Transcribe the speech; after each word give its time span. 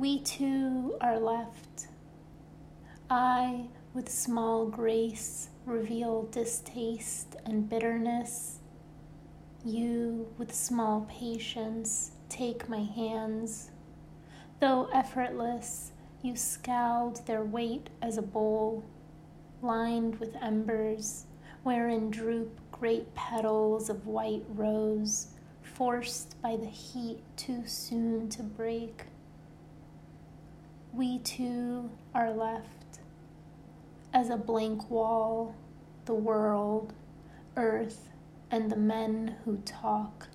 We 0.00 0.20
two 0.20 0.96
are 1.02 1.20
left. 1.20 1.88
I, 3.10 3.66
with 3.92 4.08
small 4.08 4.64
grace, 4.64 5.50
reveal 5.66 6.22
distaste 6.22 7.36
and 7.44 7.68
bitterness. 7.68 8.60
You, 9.62 10.26
with 10.38 10.54
small 10.54 11.06
patience, 11.10 12.12
take 12.30 12.66
my 12.66 12.82
hands. 12.82 13.72
Though 14.58 14.88
effortless, 14.94 15.92
you 16.22 16.34
scowled 16.34 17.26
their 17.26 17.44
weight 17.44 17.90
as 18.00 18.16
a 18.16 18.22
bowl, 18.22 18.82
lined 19.60 20.18
with 20.18 20.34
embers, 20.40 21.26
wherein 21.62 22.10
droop 22.10 22.58
great 22.72 23.14
petals 23.14 23.90
of 23.90 24.06
white 24.06 24.44
rose, 24.48 25.26
forced 25.60 26.40
by 26.40 26.56
the 26.56 26.70
heat 26.70 27.18
too 27.36 27.64
soon 27.66 28.30
to 28.30 28.42
break. 28.42 29.04
We 30.92 31.18
two 31.20 31.90
are 32.14 32.32
left 32.32 32.98
as 34.12 34.28
a 34.28 34.36
blank 34.36 34.90
wall, 34.90 35.54
the 36.04 36.14
world, 36.14 36.92
earth, 37.56 38.08
and 38.50 38.70
the 38.70 38.76
men 38.76 39.36
who 39.44 39.58
talk, 39.58 40.28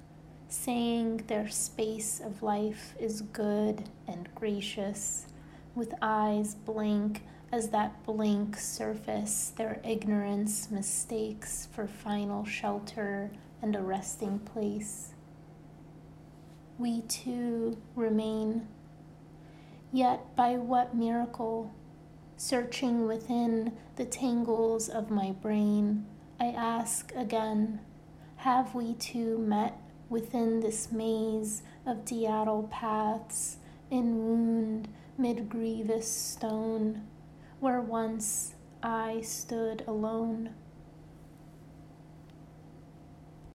saying 0.47 1.25
their 1.27 1.49
space 1.49 2.21
of 2.21 2.41
life 2.41 2.95
is 2.99 3.21
good 3.21 3.89
and 4.07 4.33
gracious, 4.33 5.27
with 5.75 5.93
eyes 6.01 6.55
blank 6.55 7.23
as 7.51 7.69
that 7.69 8.03
blank 8.05 8.57
surface 8.57 9.51
their 9.57 9.81
ignorance 9.83 10.71
mistakes 10.71 11.67
for 11.71 11.85
final 11.85 12.45
shelter 12.45 13.29
and 13.61 13.75
a 13.75 13.81
resting 13.81 14.39
place. 14.39 15.13
We 16.77 17.01
too 17.01 17.77
remain. 17.95 18.67
Yet, 19.95 20.35
by 20.35 20.57
what 20.57 20.93
miracle, 20.93 21.73
searching 22.35 23.07
within 23.07 23.71
the 23.95 24.03
tangles 24.03 24.89
of 24.89 25.09
my 25.09 25.31
brain, 25.31 26.05
I 26.37 26.47
ask 26.47 27.13
again 27.15 27.79
Have 28.35 28.75
we 28.75 28.95
two 28.95 29.37
met 29.37 29.79
within 30.09 30.59
this 30.59 30.91
maze 30.91 31.63
of 31.85 32.03
daedal 32.03 32.67
paths, 32.69 33.55
in 33.89 34.17
wound 34.17 34.89
mid 35.17 35.47
grievous 35.47 36.11
stone? 36.11 37.07
where 37.61 37.79
once 37.79 38.55
I 38.83 39.21
stood 39.21 39.85
alone. 39.87 40.55